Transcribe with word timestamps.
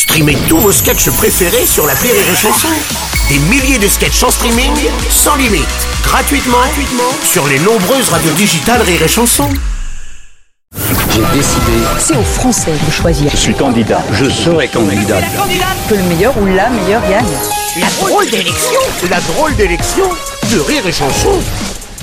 Streamez 0.00 0.38
tous 0.48 0.56
vos 0.56 0.72
sketchs 0.72 1.10
préférés 1.10 1.66
sur 1.66 1.86
la 1.86 1.92
Rire 1.92 2.14
et 2.14 2.34
Chanson. 2.34 2.68
Des 3.28 3.38
milliers 3.38 3.78
de 3.78 3.86
sketchs 3.86 4.22
en 4.22 4.30
streaming, 4.30 4.72
sans 5.10 5.36
limite, 5.36 5.68
gratuitement, 6.02 6.56
gratuitement 6.56 7.12
sur 7.22 7.46
les 7.46 7.58
nombreuses 7.58 8.08
radios 8.08 8.32
digitales 8.32 8.80
Rire 8.80 9.02
et 9.02 9.08
Chanson. 9.08 9.46
J'ai 11.12 11.20
décidé, 11.36 11.84
C'est 11.98 12.16
aux 12.16 12.22
Français 12.22 12.72
de 12.86 12.90
choisir. 12.90 13.30
je 13.30 13.36
suis 13.36 13.54
candidat, 13.54 14.02
je 14.14 14.30
serai 14.30 14.68
candidat. 14.68 15.20
Que 15.90 15.94
le 15.94 16.02
meilleur 16.04 16.34
ou 16.38 16.46
la 16.46 16.70
meilleure 16.70 17.02
gagne. 17.02 17.26
La 17.78 17.88
drôle 18.00 18.24
d'élection, 18.30 18.80
la 19.10 19.20
drôle 19.20 19.54
d'élection 19.56 20.06
de 20.50 20.60
Rire 20.60 20.86
et 20.86 20.92
Chanson. 20.92 21.38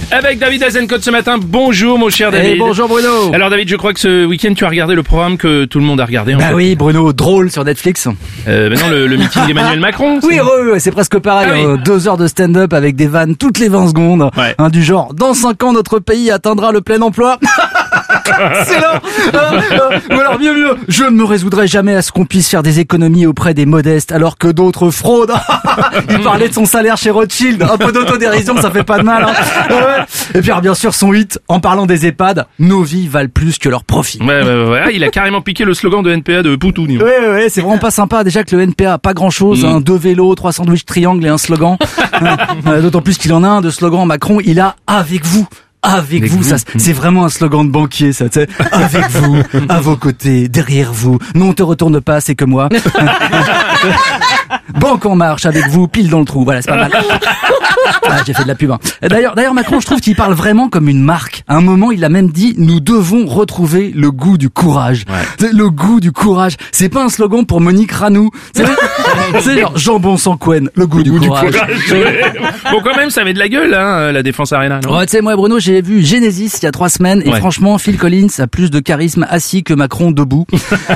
Avec 0.10 0.40
David 0.40 0.64
Azencote 0.64 1.04
ce 1.04 1.12
matin. 1.12 1.36
Bonjour 1.38 2.00
mon 2.00 2.10
cher 2.10 2.32
David. 2.32 2.52
Eh, 2.56 2.58
bonjour 2.58 2.88
Bruno. 2.88 3.34
Alors 3.34 3.50
David, 3.50 3.68
je 3.68 3.76
crois 3.76 3.94
que 3.94 4.00
ce 4.00 4.26
week-end 4.26 4.54
tu 4.54 4.64
as 4.64 4.70
regardé 4.70 4.96
le 4.96 5.04
programme 5.04 5.38
que 5.38 5.66
tout 5.66 5.80
le 5.80 5.86
monde 5.86 6.00
a 6.00 6.06
regardé. 6.06 6.34
En 6.34 6.38
Bah 6.38 6.48
fait. 6.50 6.54
oui, 6.54 6.76
Bruno, 6.76 7.12
drôle 7.12 7.52
sur 7.52 7.66
Netflix. 7.66 8.08
Euh, 8.48 8.70
maintenant 8.70 8.88
le, 8.90 9.06
le 9.06 9.18
meeting 9.18 9.46
d'Emmanuel 9.48 9.82
Macron. 9.82 10.20
Oui, 10.24 10.40
oui, 10.42 10.72
oui, 10.72 10.80
c'est 10.80 10.92
presque 10.92 11.20
pareil. 11.20 11.50
Ah 11.52 11.56
oui. 11.58 11.66
hein. 11.74 11.82
Deux 11.84 12.08
heures 12.08 12.16
de 12.18 12.28
stand-up 12.28 12.72
avec 12.74 12.96
des 12.96 13.08
vannes 13.08 13.36
toutes 13.36 13.60
les 13.60 13.68
20 13.68 13.90
secondes. 13.90 14.30
Ouais. 14.38 14.56
Hein, 14.58 14.70
du 14.70 14.82
genre, 14.82 15.14
dans 15.14 15.34
5 15.34 15.62
ans, 15.64 15.74
notre 15.74 16.00
pays 16.00 16.32
atteindra 16.32 16.72
le 16.72 16.80
plein 16.80 17.02
emploi. 17.02 17.38
c'est 18.66 18.80
là. 18.80 19.02
Euh, 19.34 19.62
euh, 19.72 20.16
ou 20.16 20.20
alors, 20.20 20.40
mieux, 20.40 20.54
mieux, 20.54 20.76
je 20.88 21.04
ne 21.04 21.10
me 21.12 21.24
résoudrai 21.24 21.68
jamais 21.68 21.96
à 21.96 22.02
ce 22.02 22.12
qu'on 22.12 22.26
puisse 22.26 22.50
faire 22.50 22.64
des 22.64 22.80
économies 22.80 23.26
auprès 23.26 23.54
des 23.54 23.66
modestes 23.66 24.12
alors 24.12 24.38
que 24.38 24.48
d'autres 24.48 24.90
fraudent. 24.92 25.34
Il 26.10 26.20
parlait 26.22 26.50
de 26.50 26.54
son 26.54 26.66
salaire 26.66 26.98
chez 26.98 27.10
Rothschild. 27.10 27.64
Un 27.64 27.78
peu 27.78 27.92
d'autodérision, 27.92 28.56
ça 28.62 28.72
fait 28.72 28.84
pas 28.84 28.98
de 29.00 29.04
mal. 29.04 29.26
hein. 29.28 30.06
Et 30.36 30.42
puis, 30.42 30.50
alors, 30.52 30.62
bien 30.62 30.76
sûr, 30.76 30.94
son 30.94 31.14
hit, 31.14 31.40
en 31.48 31.60
parlant 31.60 31.86
des 31.86 32.06
EHPAD, 32.06 32.46
nos 32.60 32.84
vies 32.84 33.08
valent 33.08 33.30
plus 33.34 33.58
que 33.60 33.70
leurs 33.70 33.84
profits. 33.84 34.20
Ouais, 34.22 34.42
ouais. 34.44 34.82
Ah, 34.86 34.92
il 34.92 35.04
a 35.04 35.10
carrément 35.10 35.42
piqué 35.42 35.66
le 35.66 35.74
slogan 35.74 36.04
de 36.04 36.12
NPA 36.12 36.44
de 36.44 36.56
Poutou. 36.56 36.86
Ouais, 36.86 36.98
ouais, 36.98 37.30
ouais, 37.30 37.48
c'est 37.50 37.62
vraiment 37.62 37.78
pas 37.80 37.92
sympa. 37.92 38.24
Déjà 38.24 38.44
que 38.44 38.56
le 38.56 38.62
NPA 38.64 38.94
a 38.94 38.98
pas 38.98 39.14
grand 39.14 39.30
chose, 39.30 39.64
Mm. 39.64 39.68
hein, 39.68 39.80
deux 39.82 39.98
vélos, 39.98 40.36
trois 40.36 40.52
sandwichs 40.52 40.86
triangles 40.86 41.26
et 41.26 41.30
un 41.30 41.38
slogan. 41.38 41.78
D'autant 42.82 43.02
plus 43.02 43.18
qu'il 43.18 43.34
en 43.34 43.44
a 43.44 43.48
un 43.48 43.62
de 43.62 43.70
slogan 43.70 44.06
Macron, 44.06 44.40
il 44.44 44.60
a 44.60 44.76
avec 44.86 45.26
vous. 45.26 45.48
Avec, 45.84 46.26
vous, 46.26 46.44
ça 46.44 46.58
c'est 46.78 46.92
vraiment 46.92 47.26
un 47.26 47.30
slogan 47.30 47.66
de 47.66 47.72
banquier, 47.72 48.12
ça. 48.12 48.26
Avec 48.72 49.10
vous, 49.12 49.42
à 49.70 49.80
vos 49.80 49.96
côtés, 49.96 50.48
derrière 50.50 50.92
vous. 50.92 51.20
Non, 51.36 51.54
te 51.54 51.64
retourne 51.64 52.02
pas, 52.02 52.20
c'est 52.20 52.36
que 52.36 52.46
moi. 52.46 52.68
Banque 54.80 55.06
en 55.06 55.16
marche 55.16 55.46
avec 55.46 55.68
vous, 55.70 55.88
pile 55.88 56.10
dans 56.10 56.20
le 56.20 56.26
trou. 56.26 56.44
Voilà, 56.44 56.62
c'est 56.62 56.70
pas 56.72 56.78
mal. 56.78 56.92
Ah, 58.10 58.22
j'ai 58.26 58.34
fait 58.34 58.44
de 58.44 58.48
la 58.48 58.56
pub. 58.56 58.72
hein. 58.72 58.80
D'ailleurs, 59.02 59.36
d'ailleurs, 59.36 59.54
Macron, 59.54 59.80
je 59.80 59.86
trouve 59.86 60.00
qu'il 60.00 60.16
parle 60.16 60.34
vraiment 60.34 60.70
comme 60.70 60.88
une 60.90 61.02
marque. 61.02 61.44
À 61.48 61.56
un 61.56 61.62
moment, 61.62 61.92
il 61.92 62.04
a 62.04 62.10
même 62.10 62.30
dit 62.30 62.54
nous 62.58 62.80
devons 62.80 63.26
retrouver 63.26 63.92
le 63.96 64.12
goût 64.12 64.38
du 64.38 64.50
courage. 64.50 65.04
C'est 65.40 65.54
Le 65.54 65.70
goût 65.70 66.00
du 66.00 66.12
courage. 66.12 66.56
C'est 66.72 66.90
pas 66.90 67.04
un 67.04 67.10
slogan 67.10 67.46
pour 67.46 67.60
Monique 67.62 67.92
Ranou. 67.92 68.30
C'est 68.54 69.60
genre 69.60 69.78
jambon 69.78 70.18
sans 70.18 70.38
couenne. 70.38 70.70
Le 70.76 70.88
goût, 70.88 71.04
du, 71.04 71.12
Ou 71.12 71.20
du 71.20 71.28
courage. 71.28 71.52
courage. 71.52 72.34
bon 72.72 72.82
quand 72.84 72.96
même 72.96 73.10
ça 73.10 73.22
avait 73.22 73.34
de 73.34 73.40
la 73.40 73.50
gueule 73.50 73.74
hein, 73.74 74.12
la 74.12 74.24
défense 74.24 74.52
arena. 74.54 74.80
Non 74.84 74.98
Ouais, 74.98 75.06
tu 75.06 75.12
sais, 75.12 75.22
moi, 75.22 75.36
Bruno, 75.36 75.60
j'ai 75.60 75.82
vu 75.82 76.04
Genesis 76.04 76.52
il 76.62 76.64
y 76.64 76.68
a 76.68 76.72
trois 76.72 76.90
semaines 76.90 77.22
et 77.26 77.30
Ouais. 77.32 77.40
franchement, 77.40 77.78
Phil 77.78 77.98
Collins 77.98 78.28
a 78.40 78.48
plus 78.48 78.72
de 78.72 78.80
charisme 78.80 79.26
assis 79.30 79.64
que 79.64 79.74
Macron 79.74 80.12
debout. 80.12 80.46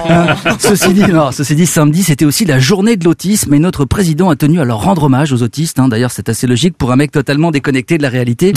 Euh, 0.09 0.33
ceci 0.59 0.93
dit, 0.93 1.03
non, 1.03 1.31
ceci 1.31 1.53
dit, 1.55 1.65
samedi, 1.65 2.03
c'était 2.03 2.25
aussi 2.25 2.45
la 2.45 2.59
journée 2.59 2.95
de 2.97 3.05
l'autisme 3.05 3.50
et 3.53 3.59
notre 3.59 3.85
président 3.85 4.29
a 4.29 4.35
tenu 4.35 4.59
à 4.59 4.65
leur 4.65 4.81
rendre 4.81 5.03
hommage 5.03 5.31
aux 5.33 5.43
autistes. 5.43 5.79
hein. 5.79 5.87
D'ailleurs, 5.87 6.11
c'est 6.11 6.29
assez 6.29 6.47
logique 6.47 6.77
pour 6.77 6.91
un 6.91 6.95
mec 6.95 7.11
totalement 7.11 7.51
déconnecté 7.51 7.97
de 7.97 8.03
la 8.03 8.09
réalité. 8.09 8.53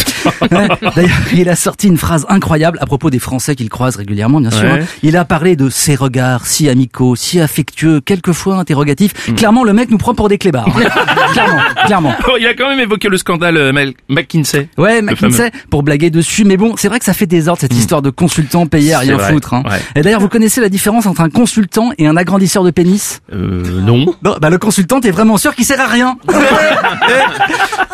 Ouais. 0.51 0.69
D'ailleurs, 0.97 1.17
il 1.34 1.48
a 1.48 1.56
sorti 1.56 1.89
une 1.89 1.97
phrase 1.97 2.27
incroyable 2.28 2.78
à 2.81 2.86
propos 2.86 3.11
des 3.11 3.19
Français 3.19 3.55
qu'il 3.56 3.69
croise 3.69 3.97
régulièrement, 3.97 4.41
bien 4.41 4.51
sûr. 4.51 4.62
Ouais. 4.64 4.81
hein. 4.83 4.86
Il 5.03 5.17
a 5.17 5.25
parlé 5.25 5.56
de 5.56 5.69
ses 5.70 5.95
regards 5.95 6.47
si 6.47 6.69
amicaux, 6.69 7.17
si 7.17 7.41
affectueux, 7.41 8.01
quelquefois 8.01 8.56
interrogatifs. 8.56 9.28
Mm. 9.28 9.34
Clairement, 9.34 9.64
le 9.64 9.73
mec 9.73 9.91
nous 9.91 9.98
prend 9.98 10.14
pour 10.14 10.28
des 10.28 10.39
clébards. 10.39 10.69
hein. 10.69 10.83
clairement, 11.33 11.61
clairement. 11.86 12.14
Oh, 12.29 12.36
il 12.39 12.47
a 12.47 12.55
quand 12.55 12.69
même 12.69 12.81
évoqué 12.81 13.08
le 13.08 13.17
scandale 13.17 13.56
euh, 13.56 13.73
McKinsey. 14.08 14.69
Ouais, 14.79 15.03
McKinsey, 15.03 15.51
pour 15.70 15.83
blaguer 15.83 16.11
dessus. 16.11 16.45
Mais 16.45 16.57
bon, 16.57 16.74
c'est 16.77 16.89
vrai 16.89 16.98
que 16.98 17.05
ça 17.05 17.14
fait 17.14 17.27
des 17.27 17.48
ordres, 17.48 17.61
cette 17.61 17.74
histoire 17.74 18.02
de 18.02 18.11
consultant 18.11 18.67
payé 18.67 18.95
à 18.95 19.01
rien 19.01 19.17
vrai, 19.17 19.33
foutre. 19.33 19.55
Hein. 19.55 19.63
ouais. 19.68 19.79
Et 19.97 20.02
d'ailleurs, 20.02 20.20
vous 20.20 20.29
connaissez 20.29 20.61
la 20.61 20.68
différence 20.68 21.07
entre 21.07 21.20
un 21.20 21.30
consultant 21.30 21.91
et 21.98 22.07
un 22.07 22.17
agrandisseur 22.17 22.64
de 22.64 22.70
pénis? 22.70 23.20
Euh, 23.33 23.80
non. 23.80 24.07
Non, 24.23 24.36
bah 24.41 24.51
le 24.51 24.58
consultant, 24.58 24.83
t'es 25.00 25.11
vraiment 25.11 25.36
sûr 25.36 25.55
qu'il 25.55 25.64
sert 25.64 25.80
à 25.80 25.86
rien. 25.86 26.17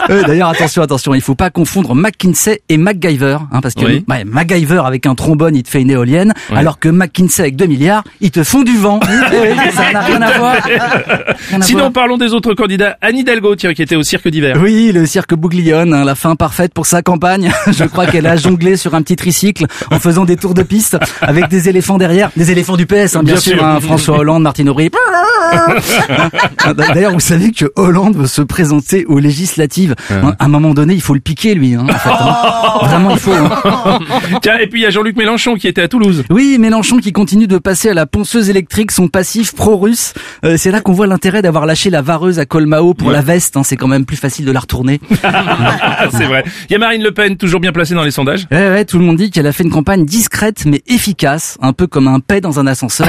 Euh, 0.08 0.22
d'ailleurs, 0.24 0.48
attention, 0.48 0.82
attention, 0.82 1.14
il 1.14 1.20
faut 1.20 1.34
pas 1.36 1.50
confondre 1.50 1.94
McKinsey 1.94 2.62
et 2.68 2.78
MacGyver, 2.78 3.38
hein, 3.52 3.60
parce 3.60 3.74
que 3.74 3.84
Oui. 3.84 4.04
ouais, 4.08 4.24
MacGyver 4.24 4.82
avec 4.84 5.06
un 5.06 5.14
trombone, 5.14 5.54
il 5.54 5.62
te 5.62 5.68
fait 5.68 5.82
une 5.82 5.90
éolienne, 5.90 6.32
alors 6.56 6.80
que 6.80 6.88
McKinsey 6.88 7.42
avec 7.42 7.54
2 7.56 7.66
milliards, 7.66 8.02
ils 8.20 8.32
te 8.32 8.42
font 8.42 8.62
du 8.62 8.76
vent. 8.76 8.98
Ça 9.72 9.92
n'a 9.92 10.00
rien 10.00 10.20
à 10.22 10.38
voir. 10.38 10.56
Rien 11.50 11.60
à 11.60 11.62
Sinon 11.62 11.80
voir. 11.80 11.92
parlons 11.92 12.16
des 12.16 12.32
autres 12.32 12.54
candidats. 12.54 12.96
Anne 13.00 13.18
Hidalgo 13.18 13.54
tiens 13.56 13.72
qui 13.72 13.82
était 13.82 13.94
au 13.96 14.02
cirque 14.02 14.26
d'hiver. 14.28 14.56
Oui, 14.60 14.90
le 14.92 15.06
cirque 15.06 15.34
Bouglione, 15.34 15.94
hein, 15.94 16.04
la 16.04 16.14
fin 16.14 16.34
parfaite 16.34 16.72
pour 16.74 16.86
sa 16.86 17.02
campagne. 17.02 17.52
Je 17.70 17.84
crois 17.84 18.06
qu'elle 18.06 18.26
a 18.26 18.36
jonglé 18.36 18.76
sur 18.76 18.94
un 18.94 19.02
petit 19.02 19.16
tricycle 19.16 19.66
en 19.92 20.00
faisant 20.00 20.24
des 20.24 20.36
tours 20.36 20.54
de 20.54 20.62
piste 20.62 20.96
avec 21.20 21.48
des 21.48 21.68
éléphants 21.68 21.98
derrière, 21.98 22.30
des 22.36 22.50
éléphants 22.50 22.76
du 22.76 22.86
PS, 22.86 23.14
hein, 23.16 23.22
bien, 23.22 23.34
Bien 23.34 23.36
sûr, 23.40 23.52
sûr. 23.58 23.64
hein, 23.64 23.78
François 23.80 24.18
Hollande, 24.18 24.42
Martine 24.42 24.68
Aubry. 24.70 24.90
D'ailleurs, 26.94 27.12
vous 27.12 27.20
savez 27.20 27.52
que 27.52 27.66
Hollande 27.76 28.16
veut 28.16 28.26
se 28.26 28.42
présenter 28.42 29.04
aux 29.06 29.18
législatives. 29.18 29.94
Hein, 30.10 30.34
À 30.38 30.44
un 30.44 30.48
moment 30.48 30.74
donné, 30.74 30.94
il 30.94 31.00
faut 31.02 31.14
le 31.14 31.20
piquer, 31.20 31.54
lui. 31.54 31.74
Hein, 31.74 31.86
en 31.88 31.92
fait, 31.98 32.08
hein. 32.10 32.78
Vraiment, 32.82 33.10
il 33.12 33.18
faut. 33.18 33.32
hein. 33.32 33.98
Tiens 34.42 34.58
et 34.58 34.66
puis 34.66 34.80
il 34.80 34.82
y 34.84 34.86
a 34.86 34.90
Jean-Luc 34.90 35.16
Mélenchon 35.16 35.54
qui 35.54 35.68
était 35.68 35.82
à 35.82 35.88
Toulouse. 35.88 36.24
Oui, 36.30 36.56
Mélenchon 36.58 36.98
qui 36.98 37.12
continue 37.12 37.46
de 37.46 37.58
passer 37.58 37.90
à 37.90 37.94
la 37.94 38.06
ponceuse 38.06 38.48
électrique 38.50 38.90
son 38.92 39.08
passif 39.08 39.54
pro-russe. 39.54 40.14
Euh, 40.44 40.56
c'est 40.56 40.70
là 40.70 40.80
qu'on 40.80 40.92
voit 40.92 41.06
l'intérêt 41.06 41.42
d'avoir 41.42 41.66
lâché 41.66 41.90
la 41.90 42.02
vareuse 42.02 42.38
à 42.38 42.46
Colmao 42.46 42.94
pour 42.94 43.08
Ouais. 43.08 43.14
la 43.14 43.20
veste. 43.22 43.56
hein. 43.56 43.62
C'est 43.64 43.76
quand 43.76 43.88
même 43.88 44.04
plus 44.04 44.16
facile 44.16 44.44
de 44.44 44.52
la 44.52 44.60
retourner. 44.60 45.00
C'est 46.12 46.24
vrai. 46.24 46.44
Il 46.68 46.72
y 46.72 46.76
a 46.76 46.78
Marine 46.78 47.02
Le 47.02 47.12
Pen 47.12 47.36
toujours 47.36 47.60
bien 47.60 47.72
placée 47.72 47.94
dans 47.94 48.02
les 48.04 48.10
sondages. 48.10 48.46
Ouais, 48.50 48.68
ouais, 48.70 48.84
tout 48.84 48.98
le 48.98 49.04
monde 49.04 49.16
dit 49.16 49.30
qu'elle 49.30 49.46
a 49.46 49.52
fait 49.52 49.64
une 49.64 49.70
campagne 49.70 50.04
discrète 50.04 50.64
mais 50.66 50.82
efficace, 50.86 51.56
un 51.62 51.72
peu 51.72 51.86
comme 51.86 52.08
un 52.08 52.20
paix 52.20 52.40
dans 52.40 52.58
un 52.60 52.66
ascenseur. 52.66 53.08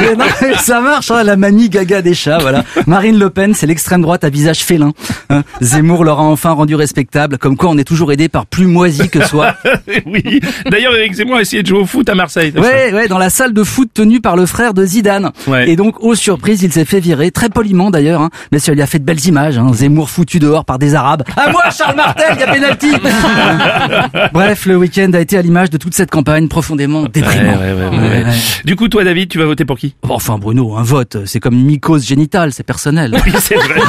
Mais 0.00 0.14
non, 0.16 0.24
mais 0.42 0.54
ça 0.58 0.80
marche, 0.80 1.10
hein, 1.10 1.22
la 1.22 1.36
manie 1.36 1.68
gaga 1.76 2.00
des 2.02 2.14
chats, 2.14 2.38
voilà. 2.38 2.64
Marine 2.86 3.18
Le 3.18 3.28
Pen, 3.28 3.52
c'est 3.54 3.66
l'extrême 3.66 4.00
droite 4.00 4.24
à 4.24 4.30
visage 4.30 4.60
félin. 4.64 4.92
hein. 5.28 5.42
Zemmour 5.60 6.04
l'aura 6.04 6.22
enfin 6.22 6.52
rendu 6.52 6.74
respectable, 6.74 7.36
comme 7.36 7.56
quoi 7.56 7.68
on 7.70 7.76
est 7.76 7.84
toujours 7.84 8.12
aidé 8.12 8.28
par 8.30 8.46
plus 8.46 8.66
moisi 8.66 9.10
que 9.10 9.22
soi. 9.26 9.54
oui. 10.06 10.40
D'ailleurs 10.70 10.94
Eric 10.94 11.12
Zemmour 11.14 11.36
a 11.36 11.40
essayé 11.42 11.62
de 11.62 11.68
jouer 11.68 11.80
au 11.80 11.86
foot 11.86 12.08
à 12.08 12.14
Marseille. 12.14 12.52
Ouais, 12.56 12.92
ouais, 12.94 13.08
dans 13.08 13.18
la 13.18 13.28
salle 13.28 13.52
de 13.52 13.62
foot 13.62 13.90
tenue 13.92 14.20
par 14.20 14.36
le 14.36 14.46
frère 14.46 14.72
de 14.72 14.84
Zidane. 14.86 15.32
Ouais. 15.46 15.68
Et 15.68 15.76
donc, 15.76 16.02
aux 16.02 16.14
surprises, 16.14 16.62
il 16.62 16.72
s'est 16.72 16.84
fait 16.86 17.00
virer, 17.00 17.30
très 17.30 17.50
poliment 17.50 17.90
d'ailleurs, 17.90 18.22
hein. 18.22 18.30
mais 18.52 18.58
ça 18.58 18.72
lui 18.72 18.80
a 18.80 18.86
fait 18.86 18.98
de 18.98 19.04
belles 19.04 19.24
images. 19.26 19.58
Hein. 19.58 19.72
Zemmour 19.74 20.08
foutu 20.08 20.38
dehors 20.38 20.64
par 20.64 20.78
des 20.78 20.94
Arabes. 20.94 21.22
À 21.36 21.50
moi, 21.50 21.62
Charles 21.76 21.96
Martel, 21.96 22.26
il 22.34 22.40
y 22.40 22.42
a 22.42 22.52
pénalty 22.52 22.90
Bref, 24.32 24.66
le 24.66 24.76
week-end 24.76 25.10
a 25.14 25.20
été 25.20 25.36
à 25.36 25.42
l'image 25.42 25.70
de 25.70 25.76
toute 25.76 25.94
cette 25.94 26.10
campagne 26.10 26.48
profondément 26.48 27.04
déprimante. 27.04 27.58
Ouais, 27.58 27.72
ouais, 27.72 27.88
ouais, 27.90 27.98
ouais, 27.98 28.24
ouais. 28.24 28.32
Du 28.64 28.76
coup, 28.76 28.88
toi, 28.88 29.04
David, 29.04 29.28
tu 29.28 29.38
vas 29.38 29.44
voter 29.44 29.64
pour 29.64 29.78
qui? 29.78 29.94
Enfin, 30.08 30.38
Bruno, 30.38 30.76
un 30.76 30.82
vote, 30.82 31.18
c'est 31.26 31.40
comme 31.40 31.54
une 31.54 31.65
mycose 31.66 32.06
génitale, 32.06 32.52
c'est 32.52 32.62
personnel. 32.62 33.16
Oui, 33.26 33.32
c'est 33.40 33.56
vrai. 33.56 33.80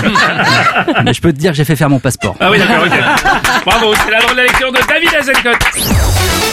mais 1.03 1.13
je 1.13 1.21
peux 1.21 1.31
te 1.31 1.37
dire 1.37 1.51
que 1.51 1.57
j'ai 1.57 1.65
fait 1.65 1.75
faire 1.75 1.89
mon 1.89 1.99
passeport. 1.99 2.35
Ah 2.39 2.51
oui, 2.51 2.59
d'accord, 2.59 2.85
ok. 2.85 3.63
Bravo, 3.65 3.93
c'est 4.03 4.11
la 4.11 4.19
drôle 4.19 4.31
de 4.31 4.37
la 4.37 4.43
lecture 4.43 4.71
de 4.71 4.79
David 4.87 5.13
Azencote. 5.15 6.46